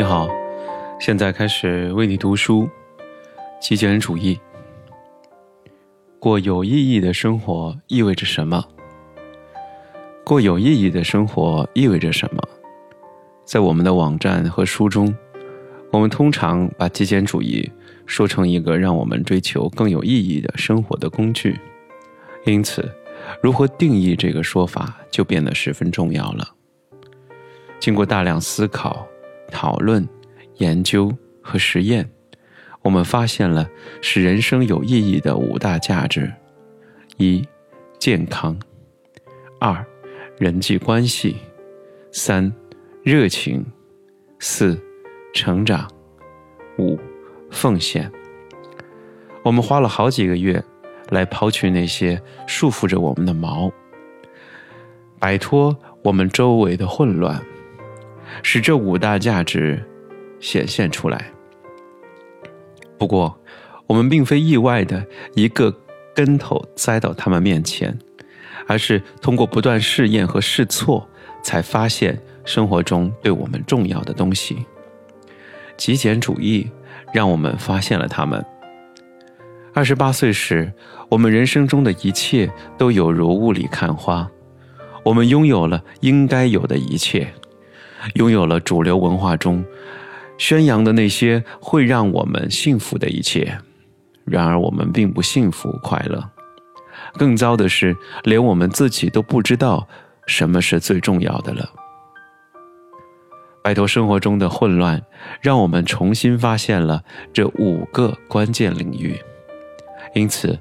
[0.00, 0.30] 你好，
[0.98, 2.66] 现在开始为你读书。
[3.60, 4.40] 极简主义，
[6.18, 8.66] 过有意义的生活意味着什么？
[10.24, 12.42] 过有意义的生活意味着什么？
[13.44, 15.14] 在我们的网站和书中，
[15.92, 17.70] 我们通常把极简主义
[18.06, 21.60] 说成一个让我们追求更有意义的生活的工具。
[22.46, 22.90] 因此，
[23.42, 26.48] 如何定义这个说法就变得十分重要了。
[27.78, 29.06] 经过大量思考。
[29.50, 30.08] 讨论、
[30.56, 32.08] 研究和实验，
[32.80, 33.68] 我们发现了
[34.00, 36.32] 使人生有意义的五大价值：
[37.18, 37.46] 一、
[37.98, 38.54] 健康；
[39.58, 39.84] 二、
[40.38, 41.34] 人际关系；
[42.10, 42.50] 三、
[43.02, 43.62] 热情；
[44.38, 44.80] 四、
[45.34, 45.86] 成长；
[46.78, 46.98] 五、
[47.50, 48.10] 奉献。
[49.42, 50.62] 我们花了好几个月
[51.10, 53.70] 来抛去那些束缚着我们的毛，
[55.18, 57.42] 摆脱我们周围的混乱。
[58.42, 59.82] 使这五大价值
[60.40, 61.30] 显现出来。
[62.98, 63.38] 不过，
[63.86, 65.74] 我们并非意外的一个
[66.14, 67.98] 跟头栽到他们面前，
[68.66, 71.08] 而是通过不断试验和试错，
[71.42, 74.66] 才发现生活中对我们重要的东西。
[75.76, 76.70] 极简主义
[77.12, 78.44] 让我们发现了他们。
[79.72, 80.70] 二十八岁时，
[81.08, 84.30] 我们人生中的一切都有如雾里看花，
[85.04, 87.32] 我们拥有了应该有的一切。
[88.14, 89.64] 拥有了主流文化中
[90.38, 93.58] 宣扬的那些会让我们幸福的一切，
[94.24, 96.30] 然而我们并不幸福快乐。
[97.14, 99.86] 更糟的是，连我们自己都不知道
[100.26, 101.68] 什么是最重要的了。
[103.62, 105.02] 摆脱生活中的混乱，
[105.42, 109.14] 让我们重新发现了这五个关键领域。
[110.14, 110.58] 因此，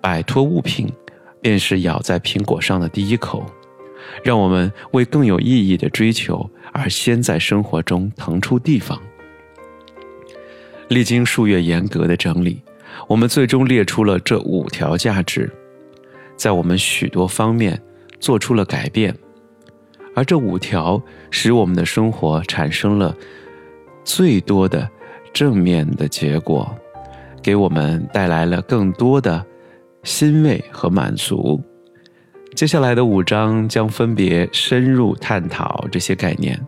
[0.00, 0.92] 摆脱物品
[1.40, 3.46] 便是咬在苹果上的第一口。
[4.22, 9.00] 让我们为更有意义的追求而先在生活中腾出地方。
[10.88, 12.62] 历经数月严格的整理，
[13.06, 15.48] 我们最终列出了这五条价值，
[16.36, 17.80] 在我们许多方面
[18.18, 19.14] 做出了改变，
[20.14, 23.16] 而这五条使我们的生活产生了
[24.04, 24.90] 最多的
[25.32, 26.76] 正面的结果，
[27.40, 29.46] 给我们带来了更多的
[30.02, 31.62] 欣慰和满足。
[32.54, 36.60] 接下来的五章将分别深入探讨这些概念，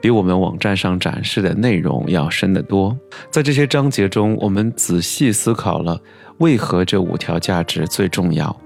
[0.00, 2.96] 比我们网站上展示的内容要深得多。
[3.30, 6.00] 在这些章节中，我们仔细思考了
[6.38, 8.56] 为何这五条价值最重要，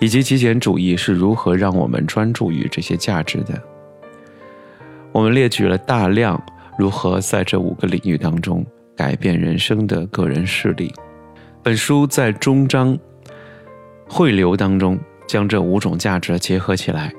[0.00, 3.60] 以及极简主义是如何让我们专注于这些价值的。
[5.12, 6.40] 我们列举了大量
[6.78, 8.64] 如何在这五个领域当中
[8.96, 10.90] 改变人生的个人事例。
[11.62, 12.98] 本书在中章
[14.08, 14.98] 汇流当中。
[15.26, 17.12] 将这五种价值结合起来，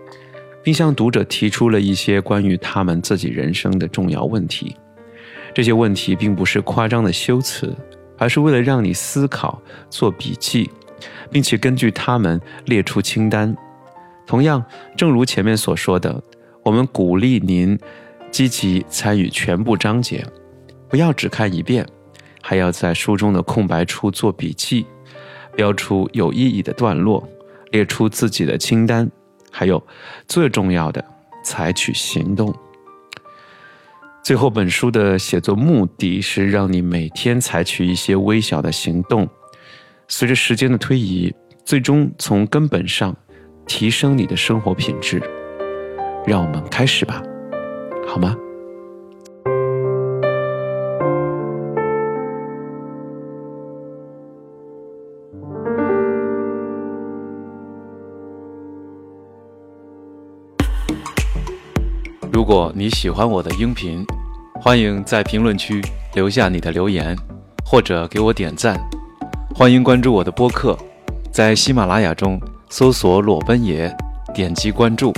[0.63, 4.75] 并向读者提出了一些关于他们自己人生的重要问题。
[5.53, 7.75] 这些问题并不是夸张的修辞，
[8.17, 10.69] 而是为了让你思考、做笔记，
[11.31, 13.55] 并且根据他们列出清单。
[14.25, 14.63] 同样，
[14.95, 16.21] 正如前面所说的，
[16.63, 17.79] 我们鼓励您
[18.29, 20.23] 积极参与全部章节，
[20.89, 21.87] 不要只看一遍，
[22.41, 24.85] 还要在书中的空白处做笔记，
[25.55, 27.27] 标出有意义的段落。
[27.71, 29.09] 列出自己的清单，
[29.51, 29.81] 还有
[30.27, 31.03] 最重要的，
[31.43, 32.53] 采取行动。
[34.23, 39.27] 最后，本书的写作目的是让你每天采取一些微小的行动，
[40.07, 41.33] 随着时间的推移，
[41.63, 43.15] 最终从根本上
[43.65, 45.21] 提升你的生活品质。
[46.25, 47.23] 让我们开始吧，
[48.05, 48.35] 好吗？
[62.37, 64.05] 如果你喜欢我的音频，
[64.61, 65.81] 欢迎在评论区
[66.13, 67.17] 留下你的留言，
[67.65, 68.79] 或者给我点赞。
[69.55, 70.77] 欢迎关注我的播客，
[71.31, 72.39] 在喜马拉雅中
[72.69, 73.91] 搜索“裸奔爷”，
[74.35, 75.11] 点击关注，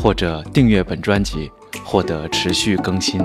[0.00, 1.50] 或者订阅本专辑，
[1.82, 3.20] 获得持续更新。